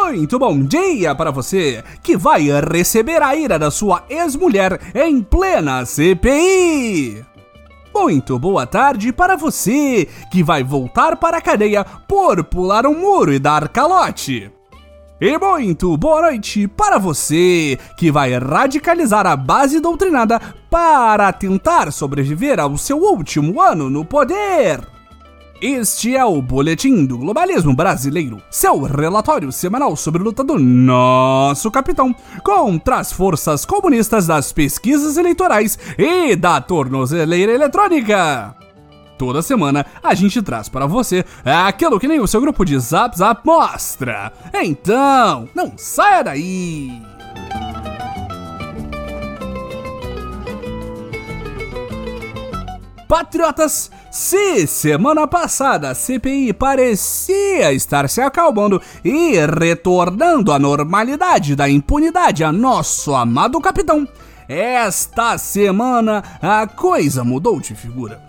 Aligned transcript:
Muito 0.00 0.38
bom 0.38 0.62
dia 0.62 1.12
para 1.14 1.30
você 1.30 1.82
que 2.02 2.16
vai 2.16 2.46
receber 2.60 3.20
a 3.20 3.34
ira 3.34 3.58
da 3.58 3.70
sua 3.70 4.04
ex-mulher 4.08 4.80
em 4.94 5.20
plena 5.20 5.84
CPI. 5.84 7.26
Muito 7.92 8.38
boa 8.38 8.64
tarde 8.64 9.12
para 9.12 9.36
você 9.36 10.08
que 10.30 10.42
vai 10.42 10.62
voltar 10.62 11.16
para 11.16 11.38
a 11.38 11.42
cadeia 11.42 11.84
por 11.84 12.42
pular 12.44 12.86
um 12.86 12.98
muro 12.98 13.32
e 13.32 13.40
dar 13.40 13.68
calote. 13.68 14.50
E 15.20 15.36
muito 15.36 15.96
boa 15.96 16.22
noite 16.22 16.68
para 16.68 16.96
você 16.96 17.76
que 17.98 18.10
vai 18.10 18.38
radicalizar 18.38 19.26
a 19.26 19.36
base 19.36 19.80
doutrinada 19.80 20.40
para 20.70 21.30
tentar 21.32 21.92
sobreviver 21.92 22.60
ao 22.60 22.78
seu 22.78 22.98
último 22.98 23.60
ano 23.60 23.90
no 23.90 24.04
poder. 24.04 24.97
Este 25.60 26.14
é 26.14 26.24
o 26.24 26.40
Boletim 26.40 27.04
do 27.04 27.18
Globalismo 27.18 27.74
Brasileiro, 27.74 28.40
seu 28.48 28.80
relatório 28.82 29.50
semanal 29.50 29.96
sobre 29.96 30.22
a 30.22 30.24
luta 30.24 30.44
do 30.44 30.56
nosso 30.56 31.68
capitão 31.68 32.14
contra 32.44 32.98
as 33.00 33.12
forças 33.12 33.64
comunistas 33.64 34.28
das 34.28 34.52
pesquisas 34.52 35.16
eleitorais 35.16 35.76
e 35.98 36.36
da 36.36 36.60
tornozeleira 36.60 37.50
eletrônica. 37.50 38.54
Toda 39.18 39.42
semana 39.42 39.84
a 40.00 40.14
gente 40.14 40.40
traz 40.42 40.68
para 40.68 40.86
você 40.86 41.24
aquilo 41.44 41.98
que 41.98 42.06
nem 42.06 42.20
o 42.20 42.28
seu 42.28 42.40
grupo 42.40 42.64
de 42.64 42.78
Zap 42.78 43.18
Zap 43.18 43.44
mostra. 43.44 44.32
Então, 44.54 45.48
não 45.56 45.72
saia 45.76 46.22
daí! 46.22 47.17
Patriotas, 53.08 53.90
se 54.10 54.66
semana 54.66 55.26
passada 55.26 55.88
a 55.88 55.94
CPI 55.94 56.52
parecia 56.52 57.72
estar 57.72 58.06
se 58.06 58.20
acalmando 58.20 58.82
e 59.02 59.32
retornando 59.46 60.52
à 60.52 60.58
normalidade 60.58 61.56
da 61.56 61.66
impunidade 61.66 62.44
a 62.44 62.52
nosso 62.52 63.14
amado 63.14 63.58
capitão, 63.62 64.06
esta 64.46 65.38
semana 65.38 66.22
a 66.42 66.66
coisa 66.66 67.24
mudou 67.24 67.58
de 67.58 67.74
figura. 67.74 68.27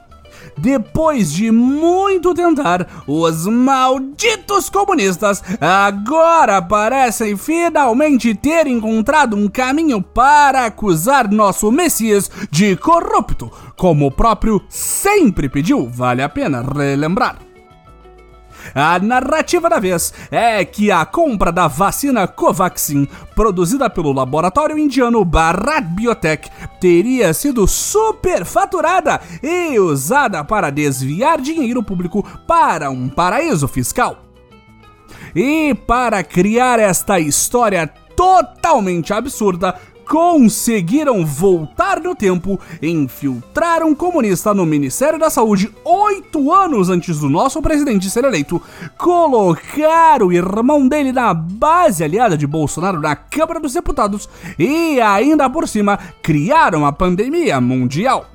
Depois 0.57 1.31
de 1.33 1.51
muito 1.51 2.33
tentar, 2.33 2.87
os 3.07 3.45
malditos 3.45 4.69
comunistas 4.69 5.43
agora 5.59 6.61
parecem 6.61 7.37
finalmente 7.37 8.35
ter 8.35 8.67
encontrado 8.67 9.35
um 9.35 9.47
caminho 9.47 10.01
para 10.01 10.65
acusar 10.65 11.29
nosso 11.31 11.71
Messias 11.71 12.29
de 12.51 12.75
corrupto, 12.75 13.51
como 13.75 14.07
o 14.07 14.11
próprio 14.11 14.61
sempre 14.69 15.49
pediu, 15.49 15.89
vale 15.89 16.21
a 16.21 16.29
pena 16.29 16.61
relembrar. 16.61 17.48
A 18.73 18.99
narrativa 18.99 19.69
da 19.69 19.79
vez 19.79 20.13
é 20.31 20.63
que 20.65 20.91
a 20.91 21.05
compra 21.05 21.51
da 21.51 21.67
vacina 21.67 22.27
Covaxin, 22.27 23.07
produzida 23.35 23.89
pelo 23.89 24.13
laboratório 24.13 24.77
indiano 24.77 25.23
Bharat 25.25 25.85
Biotech, 25.85 26.49
teria 26.79 27.33
sido 27.33 27.67
superfaturada 27.67 29.21
e 29.41 29.79
usada 29.79 30.43
para 30.43 30.69
desviar 30.69 31.41
dinheiro 31.41 31.83
público 31.83 32.25
para 32.47 32.89
um 32.89 33.09
paraíso 33.09 33.67
fiscal. 33.67 34.25
E 35.35 35.75
para 35.87 36.23
criar 36.23 36.79
esta 36.79 37.19
história 37.19 37.87
totalmente 38.19 39.13
absurda, 39.13 39.79
conseguiram 40.09 41.23
voltar 41.23 42.01
no 42.01 42.15
tempo 42.15 42.59
e 42.81 42.89
infiltrar 42.89 43.83
um 43.83 43.93
comunista 43.93 44.55
no 44.55 44.65
Ministério 44.65 45.19
da 45.19 45.29
Saúde 45.29 45.71
oito 45.85 46.51
anos 46.51 46.89
antes 46.89 47.19
do 47.19 47.29
nosso 47.29 47.61
presidente 47.61 48.09
ser 48.09 48.25
eleito, 48.25 48.59
colocar 48.97 50.23
o 50.23 50.33
irmão 50.33 50.87
dele 50.87 51.11
na 51.11 51.31
base 51.31 52.03
aliada 52.03 52.35
de 52.35 52.47
Bolsonaro 52.47 52.99
na 52.99 53.15
Câmara 53.15 53.59
dos 53.59 53.73
Deputados 53.73 54.27
e 54.57 54.99
ainda 54.99 55.47
por 55.47 55.67
cima 55.67 55.99
criaram 56.23 56.87
a 56.87 56.91
pandemia 56.91 57.61
mundial. 57.61 58.25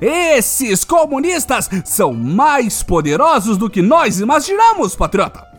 Esses 0.00 0.82
comunistas 0.82 1.70
são 1.84 2.12
mais 2.12 2.82
poderosos 2.82 3.56
do 3.56 3.70
que 3.70 3.80
nós 3.80 4.18
imaginamos, 4.18 4.96
patriota! 4.96 5.55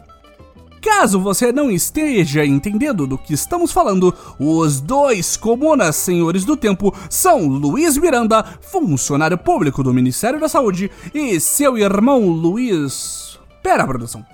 Caso 0.87 1.19
você 1.19 1.51
não 1.51 1.69
esteja 1.69 2.45
entendendo 2.45 3.05
do 3.05 3.17
que 3.17 3.33
estamos 3.33 3.73
falando, 3.73 4.15
os 4.39 4.79
dois 4.79 5.35
comunas 5.35 5.97
senhores 5.97 6.45
do 6.45 6.55
tempo 6.55 6.95
são 7.09 7.45
Luiz 7.45 7.97
Miranda, 7.97 8.41
funcionário 8.61 9.37
público 9.37 9.83
do 9.83 9.93
Ministério 9.93 10.39
da 10.39 10.47
Saúde, 10.47 10.89
e 11.13 11.41
seu 11.41 11.77
irmão 11.77 12.29
Luiz. 12.29 13.37
Pera, 13.61 13.85
produção. 13.85 14.25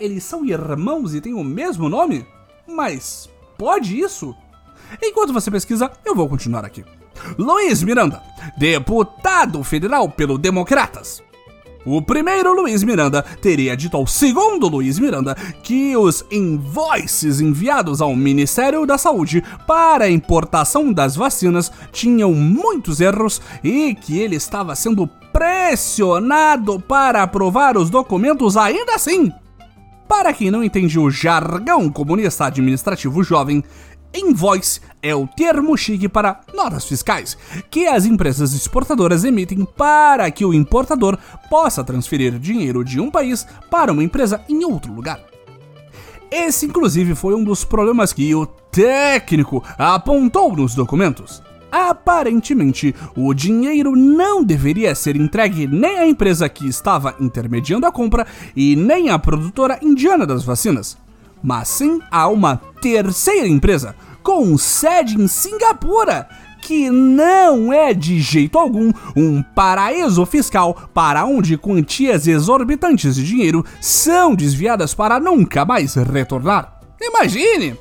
Eles 0.00 0.24
são 0.24 0.44
irmãos 0.44 1.14
e 1.14 1.20
têm 1.20 1.32
o 1.32 1.44
mesmo 1.44 1.88
nome? 1.88 2.26
Mas 2.66 3.30
pode 3.56 3.96
isso? 3.96 4.34
Enquanto 5.00 5.32
você 5.32 5.48
pesquisa, 5.48 5.92
eu 6.04 6.12
vou 6.12 6.28
continuar 6.28 6.64
aqui. 6.64 6.84
Luiz 7.38 7.84
Miranda, 7.84 8.20
deputado 8.58 9.62
federal 9.62 10.10
pelo 10.10 10.38
Democratas. 10.38 11.22
O 11.84 12.02
primeiro 12.02 12.52
Luiz 12.52 12.82
Miranda 12.82 13.22
teria 13.40 13.76
dito 13.76 13.96
ao 13.96 14.06
segundo 14.06 14.68
Luiz 14.68 14.98
Miranda 14.98 15.34
que 15.62 15.96
os 15.96 16.24
invoices 16.30 17.40
enviados 17.40 18.02
ao 18.02 18.14
Ministério 18.16 18.84
da 18.84 18.98
Saúde 18.98 19.42
para 19.66 20.06
a 20.06 20.10
importação 20.10 20.92
das 20.92 21.14
vacinas 21.14 21.70
tinham 21.92 22.32
muitos 22.32 23.00
erros 23.00 23.40
e 23.62 23.94
que 23.94 24.18
ele 24.18 24.36
estava 24.36 24.74
sendo 24.74 25.08
pressionado 25.32 26.80
para 26.80 27.22
aprovar 27.22 27.76
os 27.76 27.88
documentos 27.90 28.56
ainda 28.56 28.94
assim. 28.94 29.32
Para 30.08 30.32
quem 30.32 30.50
não 30.50 30.64
entende 30.64 30.98
o 30.98 31.10
jargão 31.10 31.90
comunista 31.90 32.46
administrativo 32.46 33.22
jovem, 33.22 33.62
Invoice 34.14 34.80
é 35.02 35.14
o 35.14 35.26
termo 35.26 35.76
chique 35.76 36.08
para 36.08 36.40
notas 36.54 36.86
fiscais 36.86 37.36
que 37.70 37.86
as 37.86 38.06
empresas 38.06 38.54
exportadoras 38.54 39.24
emitem 39.24 39.64
para 39.64 40.30
que 40.30 40.44
o 40.44 40.54
importador 40.54 41.18
possa 41.50 41.84
transferir 41.84 42.38
dinheiro 42.38 42.84
de 42.84 43.00
um 43.00 43.10
país 43.10 43.46
para 43.70 43.92
uma 43.92 44.02
empresa 44.02 44.40
em 44.48 44.64
outro 44.64 44.92
lugar. 44.92 45.20
Esse, 46.30 46.66
inclusive, 46.66 47.14
foi 47.14 47.34
um 47.34 47.44
dos 47.44 47.64
problemas 47.64 48.12
que 48.12 48.34
o 48.34 48.46
técnico 48.46 49.64
apontou 49.78 50.54
nos 50.54 50.74
documentos. 50.74 51.42
Aparentemente, 51.70 52.94
o 53.14 53.32
dinheiro 53.34 53.94
não 53.94 54.42
deveria 54.42 54.94
ser 54.94 55.16
entregue 55.16 55.66
nem 55.66 55.98
à 55.98 56.06
empresa 56.06 56.48
que 56.48 56.66
estava 56.66 57.14
intermediando 57.20 57.86
a 57.86 57.92
compra 57.92 58.26
e 58.56 58.74
nem 58.74 59.10
à 59.10 59.18
produtora 59.18 59.78
indiana 59.82 60.26
das 60.26 60.44
vacinas 60.44 60.96
mas 61.42 61.68
sim 61.68 62.00
a 62.10 62.28
uma 62.28 62.60
terceira 62.80 63.46
empresa 63.46 63.94
com 64.22 64.58
sede 64.58 65.20
em 65.20 65.26
Singapura, 65.26 66.28
que 66.60 66.90
não 66.90 67.72
é 67.72 67.94
de 67.94 68.20
jeito 68.20 68.58
algum 68.58 68.92
um 69.16 69.42
paraíso 69.42 70.26
fiscal 70.26 70.76
para 70.92 71.24
onde 71.24 71.56
quantias 71.56 72.26
exorbitantes 72.26 73.14
de 73.16 73.24
dinheiro 73.24 73.64
são 73.80 74.34
desviadas 74.34 74.92
para 74.94 75.18
nunca 75.18 75.64
mais 75.64 75.94
retornar. 75.94 76.80
Imagine! 77.00 77.76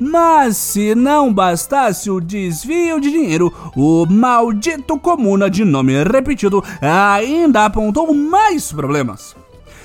Mas 0.00 0.56
se 0.56 0.94
não 0.94 1.32
bastasse 1.32 2.08
o 2.10 2.20
desvio 2.20 3.00
de 3.00 3.10
dinheiro, 3.10 3.52
o 3.76 4.06
maldito 4.06 4.98
comuna 4.98 5.50
de 5.50 5.64
nome 5.64 6.04
repetido 6.04 6.62
ainda 6.80 7.64
apontou 7.64 8.14
mais 8.14 8.72
problemas. 8.72 9.34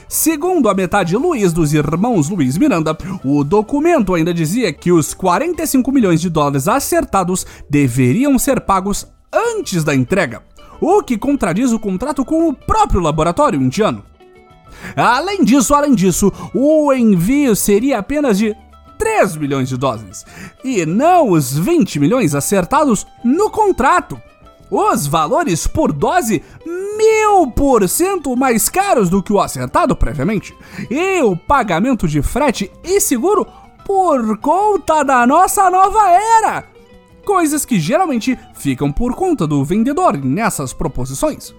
Segundo 0.08 0.70
a 0.70 0.74
metade 0.74 1.16
Luiz 1.16 1.52
dos 1.54 1.74
irmãos 1.74 2.30
Luiz 2.30 2.58
Miranda, 2.58 2.98
o 3.24 3.44
documento 3.44 4.14
ainda 4.14 4.34
dizia 4.34 4.72
que 4.72 4.92
os 4.92 5.14
45 5.14 5.92
milhões 5.92 6.22
de 6.22 6.30
dólares 6.30 6.68
acertados 6.68 7.46
deveriam 7.70 8.38
ser 8.38 8.62
pagos 8.62 9.08
antes 9.32 9.84
da 9.84 9.96
entrega, 9.96 10.44
o 10.80 11.02
que 11.02 11.18
contradiz 11.18 11.72
o 11.72 11.80
contrato 11.80 12.24
com 12.24 12.48
o 12.48 12.54
próprio 12.54 13.02
laboratório 13.02 13.62
indiano. 13.62 14.04
Além 14.96 15.44
disso, 15.44 15.74
além 15.74 15.96
disso, 15.96 16.32
o 16.54 16.94
envio 16.94 17.56
seria 17.56 18.00
apenas 18.00 18.38
de 18.38 18.56
3 18.98 19.38
milhões 19.38 19.70
de 19.70 19.78
doses, 19.78 20.26
e 20.64 20.86
não 20.86 21.32
os 21.32 21.58
20 21.58 22.00
milhões 22.00 22.36
acertados 22.36 23.06
no 23.24 23.50
contrato. 23.50 24.20
Os 24.70 25.06
valores 25.08 25.68
por 25.68 25.92
dose 25.92 26.44
mil 26.66 27.52
por 27.52 27.88
cento 27.88 28.36
mais 28.36 28.70
caros 28.70 29.10
do 29.10 29.22
que 29.22 29.34
o 29.34 29.40
acertado 29.40 29.96
previamente. 29.96 30.56
E 30.90 31.22
o 31.22 31.36
pagamento 31.36 32.08
de 32.08 32.22
frete 32.22 32.72
e 32.84 33.00
seguro 33.00 33.46
por 33.86 34.38
conta 34.40 35.04
da 35.04 35.28
nossa 35.28 35.70
nova 35.70 36.10
era. 36.10 36.64
Coisas 37.26 37.66
que 37.66 37.80
geralmente 37.80 38.38
ficam 38.54 38.92
por 38.92 39.16
conta 39.16 39.48
do 39.48 39.64
vendedor 39.64 40.18
nessas 40.18 40.74
proposições. 40.74 41.54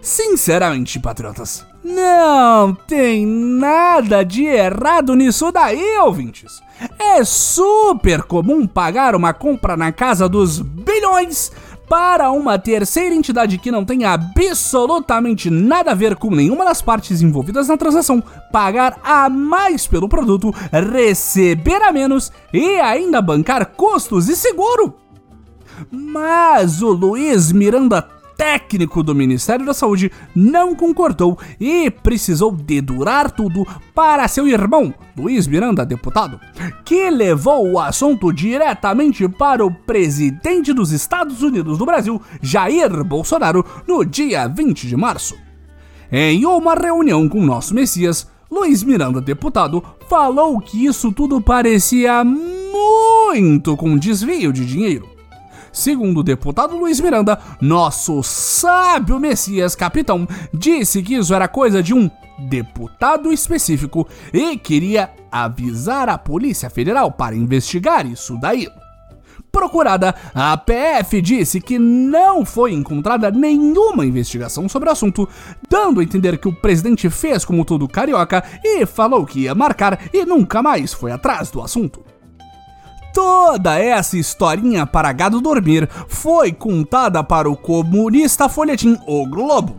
Sinceramente, 0.00 1.00
patriotas, 1.00 1.66
não 1.82 2.72
tem 2.72 3.26
nada 3.26 4.24
de 4.24 4.44
errado 4.44 5.14
nisso 5.16 5.50
daí, 5.50 5.98
ouvintes. 5.98 6.62
É 6.98 7.24
super 7.24 8.22
comum 8.22 8.64
pagar 8.66 9.16
uma 9.16 9.34
compra 9.34 9.76
na 9.76 9.90
casa 9.90 10.28
dos 10.28 10.60
bilhões 10.60 11.50
para 11.88 12.30
uma 12.30 12.58
terceira 12.58 13.14
entidade 13.14 13.58
que 13.58 13.70
não 13.70 13.84
tem 13.84 14.04
absolutamente 14.04 15.50
nada 15.50 15.92
a 15.92 15.94
ver 15.94 16.16
com 16.16 16.30
nenhuma 16.30 16.64
das 16.64 16.82
partes 16.82 17.22
envolvidas 17.22 17.68
na 17.68 17.76
transação 17.76 18.22
pagar 18.52 18.98
a 19.02 19.28
mais 19.28 19.86
pelo 19.86 20.08
produto, 20.08 20.54
receber 20.70 21.82
a 21.82 21.92
menos 21.92 22.30
e 22.52 22.78
ainda 22.80 23.22
bancar 23.22 23.66
custos 23.66 24.28
e 24.28 24.36
seguro. 24.36 24.94
Mas 25.90 26.82
o 26.82 26.92
Luiz 26.92 27.52
Miranda 27.52 28.17
técnico 28.38 29.02
do 29.02 29.16
Ministério 29.16 29.66
da 29.66 29.74
Saúde 29.74 30.12
não 30.32 30.72
concordou 30.72 31.36
e 31.58 31.90
precisou 31.90 32.52
dedurar 32.52 33.32
tudo 33.32 33.66
para 33.92 34.28
seu 34.28 34.46
irmão, 34.46 34.94
Luiz 35.16 35.48
Miranda, 35.48 35.84
deputado, 35.84 36.40
que 36.84 37.10
levou 37.10 37.68
o 37.68 37.80
assunto 37.80 38.32
diretamente 38.32 39.28
para 39.28 39.66
o 39.66 39.74
presidente 39.74 40.72
dos 40.72 40.92
Estados 40.92 41.42
Unidos 41.42 41.76
do 41.78 41.84
Brasil, 41.84 42.22
Jair 42.40 43.02
Bolsonaro, 43.02 43.64
no 43.88 44.04
dia 44.04 44.46
20 44.46 44.86
de 44.86 44.96
março. 44.96 45.36
Em 46.10 46.46
uma 46.46 46.74
reunião 46.74 47.28
com 47.28 47.44
nosso 47.44 47.74
Messias, 47.74 48.30
Luiz 48.48 48.84
Miranda, 48.84 49.20
deputado, 49.20 49.82
falou 50.08 50.60
que 50.60 50.86
isso 50.86 51.10
tudo 51.12 51.40
parecia 51.40 52.22
muito 52.24 53.76
com 53.76 53.98
desvio 53.98 54.52
de 54.52 54.64
dinheiro 54.64 55.17
Segundo 55.72 56.20
o 56.20 56.22
deputado 56.22 56.76
Luiz 56.76 57.00
Miranda, 57.00 57.38
nosso 57.60 58.22
sábio 58.22 59.18
Messias 59.18 59.74
capitão 59.74 60.26
disse 60.52 61.02
que 61.02 61.14
isso 61.14 61.34
era 61.34 61.48
coisa 61.48 61.82
de 61.82 61.94
um 61.94 62.10
deputado 62.38 63.32
específico 63.32 64.06
e 64.32 64.56
queria 64.56 65.10
avisar 65.30 66.08
a 66.08 66.16
Polícia 66.16 66.70
Federal 66.70 67.10
para 67.10 67.34
investigar 67.34 68.06
isso 68.06 68.38
daí. 68.40 68.68
Procurada, 69.50 70.14
a 70.34 70.56
PF 70.56 71.22
disse 71.22 71.60
que 71.60 71.78
não 71.78 72.44
foi 72.44 72.72
encontrada 72.72 73.30
nenhuma 73.30 74.04
investigação 74.04 74.68
sobre 74.68 74.88
o 74.88 74.92
assunto, 74.92 75.28
dando 75.68 76.00
a 76.00 76.04
entender 76.04 76.38
que 76.38 76.48
o 76.48 76.52
presidente 76.52 77.08
fez 77.08 77.44
como 77.44 77.64
todo 77.64 77.88
carioca 77.88 78.44
e 78.62 78.84
falou 78.84 79.24
que 79.24 79.40
ia 79.40 79.54
marcar 79.54 79.98
e 80.12 80.24
nunca 80.24 80.62
mais 80.62 80.92
foi 80.92 81.10
atrás 81.10 81.50
do 81.50 81.62
assunto. 81.62 82.04
Toda 83.20 83.76
essa 83.76 84.16
historinha 84.16 84.86
para 84.86 85.12
gado 85.12 85.40
dormir 85.40 85.88
foi 86.06 86.52
contada 86.52 87.20
para 87.24 87.50
o 87.50 87.56
comunista 87.56 88.48
folhetim 88.48 88.96
O 89.08 89.26
Globo. 89.26 89.76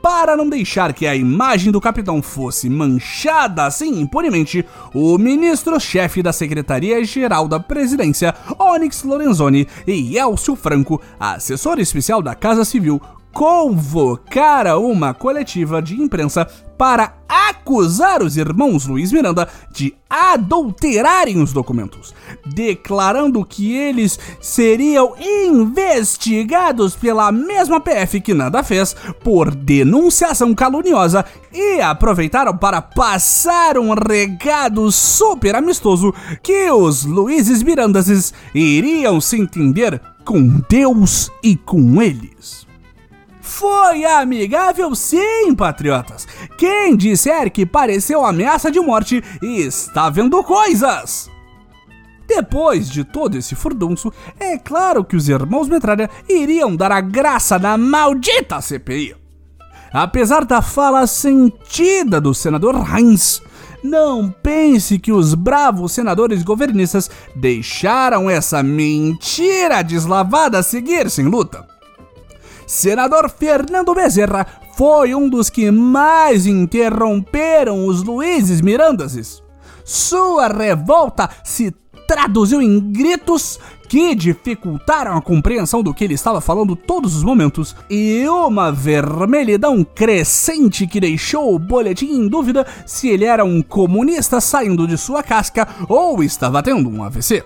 Para 0.00 0.36
não 0.36 0.48
deixar 0.48 0.92
que 0.92 1.04
a 1.04 1.16
imagem 1.16 1.72
do 1.72 1.80
capitão 1.80 2.22
fosse 2.22 2.70
manchada 2.70 3.66
assim 3.66 4.00
impunemente, 4.00 4.64
o 4.94 5.18
ministro-chefe 5.18 6.22
da 6.22 6.32
Secretaria-Geral 6.32 7.48
da 7.48 7.58
Presidência, 7.58 8.32
Onyx 8.56 9.02
Lorenzoni, 9.02 9.66
e 9.84 10.16
Elcio 10.16 10.54
Franco, 10.54 11.02
assessor 11.18 11.80
especial 11.80 12.22
da 12.22 12.36
Casa 12.36 12.64
Civil, 12.64 13.02
convocara 13.32 14.78
uma 14.78 15.12
coletiva 15.12 15.82
de 15.82 16.00
imprensa 16.00 16.46
para 16.78 17.14
acusar 17.52 18.22
os 18.22 18.36
irmãos 18.36 18.86
Luiz 18.86 19.12
Miranda 19.12 19.48
de 19.70 19.94
adulterarem 20.08 21.40
os 21.40 21.52
documentos, 21.52 22.14
declarando 22.46 23.44
que 23.44 23.74
eles 23.74 24.18
seriam 24.40 25.14
investigados 25.18 26.96
pela 26.96 27.30
mesma 27.30 27.80
PF 27.80 28.20
que 28.20 28.34
nada 28.34 28.62
fez 28.62 28.94
por 29.22 29.54
denunciação 29.54 30.54
caluniosa 30.54 31.24
e 31.52 31.80
aproveitaram 31.80 32.56
para 32.56 32.82
passar 32.82 33.78
um 33.78 33.94
recado 33.94 34.90
super 34.90 35.54
amistoso 35.54 36.12
que 36.42 36.70
os 36.70 37.04
Luizes 37.04 37.62
Mirandas 37.62 38.34
iriam 38.54 39.20
se 39.20 39.38
entender 39.38 40.00
com 40.24 40.60
Deus 40.68 41.30
e 41.42 41.56
com 41.56 42.00
eles. 42.00 42.71
Foi 43.62 44.04
amigável 44.04 44.92
sim, 44.92 45.54
patriotas. 45.54 46.26
Quem 46.58 46.96
disser 46.96 47.48
que 47.48 47.64
pareceu 47.64 48.24
ameaça 48.24 48.72
de 48.72 48.80
morte 48.80 49.22
está 49.40 50.10
vendo 50.10 50.42
coisas. 50.42 51.30
Depois 52.26 52.90
de 52.90 53.04
todo 53.04 53.38
esse 53.38 53.54
furdunço, 53.54 54.12
é 54.40 54.58
claro 54.58 55.04
que 55.04 55.14
os 55.14 55.28
irmãos 55.28 55.68
Metralha 55.68 56.10
iriam 56.28 56.74
dar 56.74 56.90
a 56.90 57.00
graça 57.00 57.56
na 57.56 57.78
maldita 57.78 58.60
CPI. 58.60 59.14
Apesar 59.92 60.44
da 60.44 60.60
fala 60.60 61.06
sentida 61.06 62.20
do 62.20 62.34
senador 62.34 62.74
Heinz, 62.74 63.40
não 63.80 64.28
pense 64.28 64.98
que 64.98 65.12
os 65.12 65.34
bravos 65.34 65.92
senadores 65.92 66.42
governistas 66.42 67.08
deixaram 67.36 68.28
essa 68.28 68.60
mentira 68.60 69.82
deslavada 69.82 70.64
seguir 70.64 71.08
sem 71.08 71.26
luta 71.26 71.70
senador 72.72 73.28
Fernando 73.28 73.94
Bezerra 73.94 74.46
foi 74.74 75.14
um 75.14 75.28
dos 75.28 75.50
que 75.50 75.70
mais 75.70 76.46
interromperam 76.46 77.86
os 77.86 78.02
Luizes 78.02 78.62
Mirandases. 78.62 79.42
Sua 79.84 80.48
revolta 80.48 81.28
se 81.44 81.70
traduziu 82.08 82.62
em 82.62 82.80
gritos 82.80 83.60
que 83.90 84.14
dificultaram 84.14 85.18
a 85.18 85.20
compreensão 85.20 85.82
do 85.82 85.92
que 85.92 86.02
ele 86.02 86.14
estava 86.14 86.40
falando 86.40 86.74
todos 86.74 87.14
os 87.14 87.22
momentos, 87.22 87.76
e 87.90 88.26
uma 88.26 88.72
vermelhidão 88.72 89.84
crescente 89.84 90.86
que 90.86 90.98
deixou 90.98 91.54
o 91.54 91.58
boletim 91.58 92.06
em 92.06 92.26
dúvida 92.26 92.66
se 92.86 93.06
ele 93.06 93.26
era 93.26 93.44
um 93.44 93.60
comunista 93.60 94.40
saindo 94.40 94.86
de 94.86 94.96
sua 94.96 95.22
casca 95.22 95.68
ou 95.90 96.22
estava 96.22 96.62
tendo 96.62 96.88
um 96.88 97.04
AVC. 97.04 97.44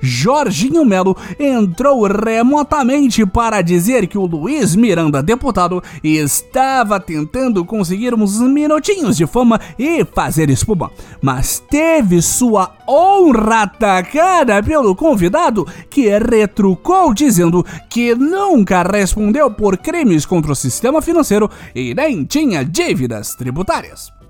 Jorginho 0.00 0.84
Melo 0.84 1.16
entrou 1.38 2.02
remotamente 2.06 3.24
para 3.26 3.62
dizer 3.62 4.06
que 4.06 4.18
o 4.18 4.26
Luiz 4.26 4.74
Miranda, 4.74 5.22
deputado, 5.22 5.82
estava 6.02 6.98
tentando 6.98 7.64
conseguir 7.64 8.14
uns 8.14 8.40
minutinhos 8.40 9.16
de 9.16 9.26
fama 9.26 9.60
e 9.78 10.04
fazer 10.04 10.50
espuma, 10.50 10.90
mas 11.20 11.58
teve 11.58 12.20
sua 12.22 12.72
honra 12.88 13.62
atacada 13.62 14.62
pelo 14.62 14.94
convidado, 14.94 15.66
que 15.90 16.08
retrucou 16.18 17.12
dizendo 17.14 17.64
que 17.88 18.14
nunca 18.14 18.82
respondeu 18.82 19.50
por 19.50 19.76
crimes 19.76 20.26
contra 20.26 20.52
o 20.52 20.56
sistema 20.56 21.00
financeiro 21.02 21.50
e 21.74 21.94
nem 21.94 22.24
tinha 22.24 22.64
dívidas 22.64 23.34
tributárias. 23.34 24.21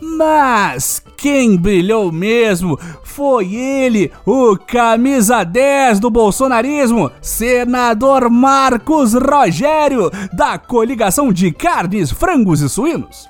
Mas 0.00 1.02
quem 1.16 1.56
brilhou 1.56 2.12
mesmo 2.12 2.78
foi 3.02 3.54
ele, 3.54 4.12
o 4.26 4.56
camisa 4.56 5.42
10 5.42 6.00
do 6.00 6.10
bolsonarismo, 6.10 7.10
senador 7.20 8.28
Marcos 8.28 9.14
Rogério, 9.14 10.10
da 10.34 10.58
coligação 10.58 11.32
de 11.32 11.50
carnes, 11.50 12.10
frangos 12.10 12.60
e 12.60 12.68
suínos. 12.68 13.26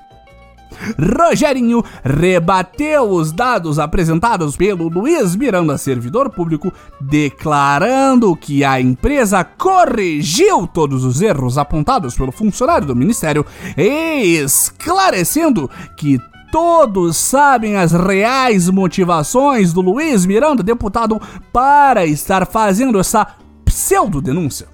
Rogerinho 0.99 1.83
rebateu 2.03 3.09
os 3.09 3.31
dados 3.31 3.79
apresentados 3.79 4.55
pelo 4.55 4.89
Luiz 4.89 5.35
Miranda, 5.35 5.77
servidor 5.77 6.29
público, 6.29 6.71
declarando 6.99 8.35
que 8.35 8.63
a 8.63 8.79
empresa 8.79 9.43
corrigiu 9.43 10.67
todos 10.67 11.03
os 11.03 11.21
erros 11.21 11.57
apontados 11.57 12.15
pelo 12.15 12.31
funcionário 12.31 12.85
do 12.85 12.95
ministério 12.95 13.45
e 13.77 14.37
esclarecendo 14.37 15.69
que 15.95 16.19
Todos 16.51 17.17
sabem 17.17 17.75
as 17.75 17.91
reais 17.91 18.69
motivações 18.69 19.73
do 19.73 19.81
Luiz 19.81 20.25
Miranda, 20.25 20.63
deputado, 20.63 21.21
para 21.51 22.05
estar 22.05 22.45
fazendo 22.45 22.99
essa 22.99 23.27
pseudo-denúncia. 23.65 24.67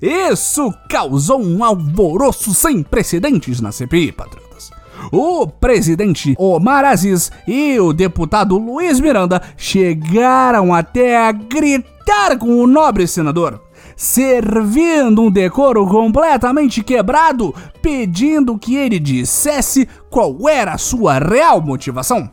Isso 0.00 0.72
causou 0.88 1.42
um 1.42 1.62
alvoroço 1.62 2.54
sem 2.54 2.82
precedentes 2.82 3.60
na 3.60 3.70
CPI, 3.70 4.12
patriotas. 4.12 4.70
O 5.12 5.46
presidente 5.46 6.34
Omar 6.38 6.84
Aziz 6.84 7.30
e 7.46 7.78
o 7.78 7.92
deputado 7.92 8.56
Luiz 8.56 9.00
Miranda 9.00 9.42
chegaram 9.56 10.72
até 10.74 11.16
a 11.16 11.32
gritar 11.32 12.38
com 12.38 12.62
o 12.62 12.66
nobre 12.66 13.06
senador 13.06 13.60
servindo 14.00 15.20
um 15.20 15.30
decoro 15.30 15.86
completamente 15.86 16.82
quebrado, 16.82 17.54
pedindo 17.82 18.56
que 18.56 18.74
ele 18.74 18.98
dissesse 18.98 19.86
qual 20.08 20.48
era 20.48 20.72
a 20.72 20.78
sua 20.78 21.18
real 21.18 21.60
motivação. 21.60 22.30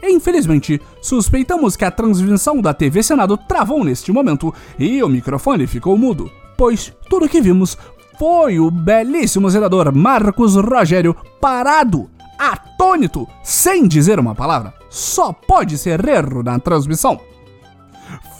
Infelizmente, 0.00 0.80
suspeitamos 1.02 1.74
que 1.74 1.84
a 1.84 1.90
transmissão 1.90 2.62
da 2.62 2.72
TV 2.72 3.02
Senado 3.02 3.36
travou 3.36 3.82
neste 3.82 4.12
momento 4.12 4.54
e 4.78 5.02
o 5.02 5.08
microfone 5.08 5.66
ficou 5.66 5.98
mudo, 5.98 6.30
pois 6.56 6.92
tudo 7.10 7.28
que 7.28 7.40
vimos 7.40 7.76
foi 8.16 8.60
o 8.60 8.70
belíssimo 8.70 9.50
senador 9.50 9.92
Marcos 9.92 10.54
Rogério 10.54 11.16
parado, 11.40 12.08
atônito, 12.38 13.26
sem 13.42 13.88
dizer 13.88 14.20
uma 14.20 14.32
palavra. 14.32 14.72
Só 14.88 15.32
pode 15.32 15.76
ser 15.76 16.08
erro 16.08 16.44
na 16.44 16.60
transmissão. 16.60 17.18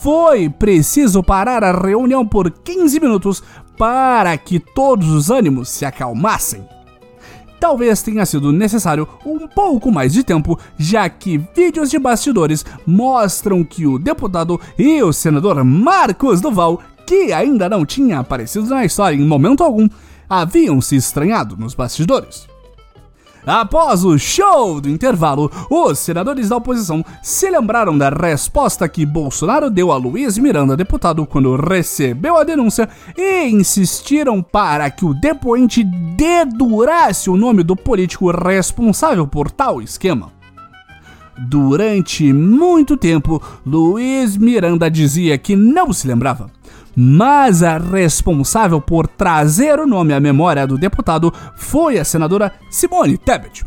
Foi 0.01 0.49
preciso 0.49 1.23
parar 1.23 1.65
a 1.65 1.73
reunião 1.73 2.27
por 2.27 2.51
15 2.51 3.01
minutos 3.01 3.43
para 3.77 4.37
que 4.39 4.59
todos 4.59 5.09
os 5.09 5.31
ânimos 5.31 5.69
se 5.69 5.85
acalmassem. 5.85 6.67
Talvez 7.61 8.03
tenha 8.03 8.25
sido 8.25 8.53
necessário 8.53 9.09
um 9.27 9.49
pouco 9.49 9.91
mais 9.91 10.13
de 10.13 10.23
tempo, 10.23 10.59
já 10.79 11.09
que 11.09 11.39
vídeos 11.39 11.91
de 11.91 11.99
bastidores 11.99 12.65
mostram 12.87 13.65
que 13.65 13.87
o 13.87 13.99
deputado 13.99 14.61
e 14.79 15.03
o 15.03 15.13
senador 15.13 15.63
Marcos 15.65 16.41
Duval 16.41 16.81
que 17.05 17.33
ainda 17.33 17.69
não 17.69 17.85
tinha 17.85 18.19
aparecido 18.19 18.67
na 18.67 18.85
história 18.85 19.17
em 19.17 19.27
momento 19.27 19.65
algum, 19.65 19.89
haviam 20.29 20.81
se 20.81 20.95
estranhado 20.95 21.57
nos 21.57 21.75
bastidores. 21.75 22.48
Após 23.49 24.05
o 24.05 24.19
show 24.19 24.79
do 24.79 24.91
intervalo, 24.91 25.51
os 25.71 25.99
senadores 25.99 26.51
da 26.51 26.57
oposição 26.57 27.03
se 27.23 27.49
lembraram 27.49 27.97
da 27.97 28.11
resposta 28.11 28.87
que 28.87 29.07
Bolsonaro 29.07 29.71
deu 29.71 29.91
a 29.91 29.97
Luiz 29.97 30.37
Miranda, 30.37 30.77
deputado, 30.77 31.25
quando 31.25 31.57
recebeu 31.57 32.37
a 32.37 32.45
denúncia 32.45 32.87
e 33.17 33.49
insistiram 33.49 34.43
para 34.43 34.91
que 34.91 35.03
o 35.03 35.15
depoente 35.15 35.83
dedurasse 35.83 37.31
o 37.31 37.39
nome 37.39 37.63
do 37.63 37.75
político 37.75 38.31
responsável 38.31 39.27
por 39.27 39.51
tal 39.51 39.81
esquema. 39.81 40.31
Durante 41.39 42.31
muito 42.31 42.99
tempo, 42.99 43.43
Luiz 43.65 44.37
Miranda 44.37 44.91
dizia 44.91 45.39
que 45.39 45.57
não 45.57 45.91
se 45.91 46.07
lembrava 46.07 46.51
mas 47.01 47.63
a 47.63 47.79
responsável 47.79 48.81
por 48.81 49.07
trazer 49.07 49.79
o 49.79 49.87
nome 49.87 50.13
à 50.13 50.19
memória 50.19 50.67
do 50.67 50.77
deputado 50.77 51.33
foi 51.55 51.97
a 51.97 52.05
senadora 52.05 52.53
Simone 52.69 53.17
Tebet. 53.17 53.65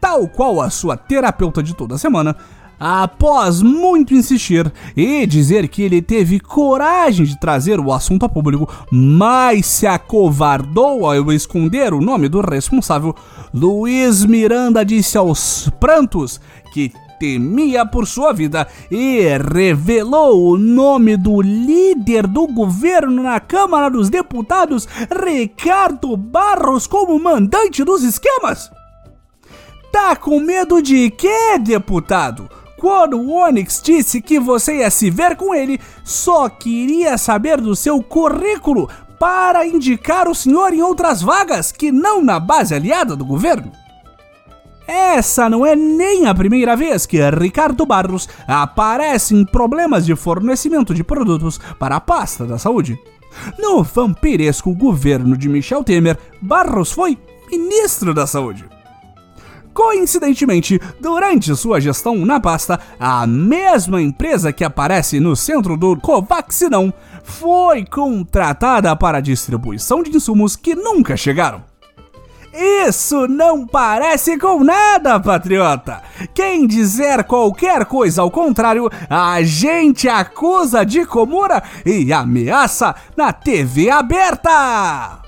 Tal 0.00 0.26
qual 0.26 0.60
a 0.60 0.68
sua 0.68 0.96
terapeuta 0.96 1.62
de 1.62 1.72
toda 1.72 1.96
semana, 1.96 2.34
após 2.80 3.62
muito 3.62 4.12
insistir 4.12 4.72
e 4.96 5.24
dizer 5.24 5.68
que 5.68 5.82
ele 5.82 6.02
teve 6.02 6.40
coragem 6.40 7.24
de 7.24 7.38
trazer 7.38 7.78
o 7.78 7.92
assunto 7.92 8.24
a 8.24 8.28
público, 8.28 8.68
mas 8.90 9.64
se 9.64 9.86
acovardou 9.86 11.06
ao 11.08 11.32
esconder 11.32 11.94
o 11.94 12.00
nome 12.00 12.28
do 12.28 12.40
responsável, 12.40 13.14
Luiz 13.54 14.24
Miranda 14.24 14.84
disse 14.84 15.16
aos 15.16 15.70
prantos 15.78 16.40
que 16.72 16.92
temia 17.18 17.84
por 17.84 18.06
sua 18.06 18.32
vida 18.32 18.66
e 18.90 19.26
revelou 19.54 20.50
o 20.50 20.58
nome 20.58 21.16
do 21.16 21.40
líder 21.40 22.26
do 22.26 22.46
governo 22.46 23.22
na 23.22 23.40
Câmara 23.40 23.90
dos 23.90 24.08
Deputados, 24.08 24.88
Ricardo 25.24 26.16
Barros, 26.16 26.86
como 26.86 27.18
mandante 27.18 27.84
dos 27.84 28.02
esquemas? 28.02 28.70
Tá 29.92 30.14
com 30.14 30.38
medo 30.40 30.82
de 30.82 31.10
quê, 31.10 31.58
deputado? 31.58 32.48
Quando 32.78 33.18
o 33.18 33.32
Onyx 33.32 33.82
disse 33.82 34.22
que 34.22 34.38
você 34.38 34.78
ia 34.78 34.90
se 34.90 35.10
ver 35.10 35.36
com 35.36 35.54
ele, 35.54 35.80
só 36.04 36.48
queria 36.48 37.18
saber 37.18 37.60
do 37.60 37.74
seu 37.74 38.00
currículo 38.02 38.88
para 39.18 39.66
indicar 39.66 40.28
o 40.28 40.34
senhor 40.34 40.72
em 40.72 40.80
outras 40.80 41.20
vagas 41.20 41.72
que 41.72 41.90
não 41.90 42.22
na 42.22 42.38
base 42.38 42.74
aliada 42.74 43.16
do 43.16 43.24
governo. 43.24 43.72
Essa 44.88 45.50
não 45.50 45.66
é 45.66 45.76
nem 45.76 46.24
a 46.24 46.34
primeira 46.34 46.74
vez 46.74 47.04
que 47.04 47.18
Ricardo 47.28 47.84
Barros 47.84 48.26
aparece 48.46 49.34
em 49.34 49.44
problemas 49.44 50.06
de 50.06 50.16
fornecimento 50.16 50.94
de 50.94 51.04
produtos 51.04 51.60
para 51.78 51.96
a 51.96 52.00
pasta 52.00 52.46
da 52.46 52.56
saúde. 52.56 52.98
No 53.58 53.82
vampiresco 53.82 54.74
governo 54.74 55.36
de 55.36 55.46
Michel 55.46 55.84
Temer, 55.84 56.16
Barros 56.40 56.90
foi 56.90 57.18
ministro 57.50 58.14
da 58.14 58.26
Saúde. 58.26 58.64
Coincidentemente, 59.74 60.80
durante 60.98 61.54
sua 61.54 61.78
gestão 61.80 62.16
na 62.24 62.40
pasta, 62.40 62.80
a 62.98 63.26
mesma 63.26 64.00
empresa 64.00 64.54
que 64.54 64.64
aparece 64.64 65.20
no 65.20 65.36
centro 65.36 65.76
do 65.76 65.96
Covaxinão 65.98 66.92
foi 67.22 67.84
contratada 67.84 68.96
para 68.96 69.18
a 69.18 69.20
distribuição 69.20 70.02
de 70.02 70.16
insumos 70.16 70.56
que 70.56 70.74
nunca 70.74 71.14
chegaram. 71.14 71.62
Isso 72.60 73.28
não 73.28 73.64
parece 73.64 74.36
com 74.36 74.64
nada, 74.64 75.20
patriota! 75.20 76.02
Quem 76.34 76.66
dizer 76.66 77.22
qualquer 77.22 77.84
coisa 77.84 78.22
ao 78.22 78.32
contrário, 78.32 78.90
a 79.08 79.40
gente 79.44 80.08
acusa 80.08 80.84
de 80.84 81.06
comura 81.06 81.62
e 81.86 82.12
ameaça 82.12 82.96
na 83.16 83.32
TV 83.32 83.90
aberta! 83.90 85.20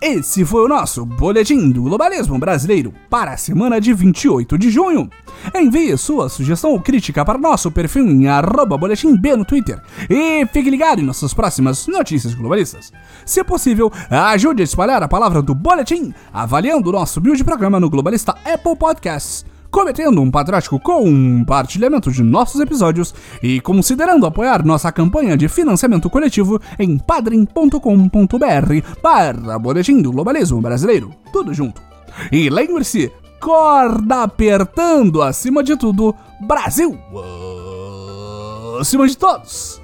Esse 0.00 0.46
foi 0.46 0.64
o 0.64 0.68
nosso 0.68 1.04
Boletim 1.04 1.70
do 1.70 1.82
Globalismo 1.82 2.38
Brasileiro 2.38 2.94
para 3.10 3.32
a 3.32 3.36
semana 3.36 3.80
de 3.80 3.92
28 3.92 4.56
de 4.56 4.70
junho. 4.70 5.10
Envie 5.54 5.96
sua 5.96 6.28
sugestão 6.28 6.72
ou 6.72 6.80
crítica 6.80 7.24
para 7.24 7.38
nosso 7.38 7.70
perfil 7.70 8.06
em 8.06 8.28
arroba 8.28 8.76
boletim 8.76 9.16
B 9.16 9.36
no 9.36 9.44
Twitter 9.44 9.80
e 10.08 10.46
fique 10.46 10.70
ligado 10.70 11.00
em 11.00 11.04
nossas 11.04 11.34
próximas 11.34 11.86
notícias 11.86 12.34
globalistas. 12.34 12.92
Se 13.24 13.42
possível, 13.44 13.92
ajude 14.10 14.62
a 14.62 14.64
espalhar 14.64 15.02
a 15.02 15.08
palavra 15.08 15.42
do 15.42 15.54
Boletim 15.54 16.12
avaliando 16.32 16.90
o 16.90 16.92
nosso 16.92 17.20
build 17.20 17.42
programa 17.44 17.80
no 17.80 17.90
Globalista 17.90 18.36
Apple 18.44 18.76
Podcasts 18.76 19.44
cometendo 19.70 20.20
um 20.20 20.30
patriótico 20.30 20.80
compartilhamento 20.80 22.10
de 22.10 22.22
nossos 22.22 22.60
episódios 22.60 23.14
e 23.42 23.60
considerando 23.60 24.26
apoiar 24.26 24.64
nossa 24.64 24.90
campanha 24.90 25.36
de 25.36 25.48
financiamento 25.48 26.10
coletivo 26.10 26.60
em 26.78 26.98
padrim.com.br 26.98 29.00
para 29.00 29.58
Boletim 29.58 30.02
do 30.02 30.12
Globalismo 30.12 30.60
Brasileiro. 30.60 31.14
Tudo 31.32 31.54
junto. 31.54 31.80
E 32.32 32.50
lembre-se, 32.50 33.10
corda 33.40 34.22
apertando 34.22 35.22
acima 35.22 35.62
de 35.64 35.76
tudo, 35.76 36.14
Brasil! 36.40 36.98
Acima 38.78 39.06
de 39.08 39.16
todos! 39.16 39.79